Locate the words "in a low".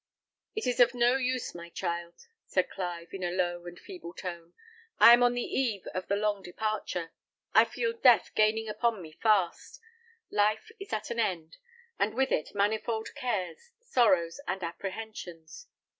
3.13-3.67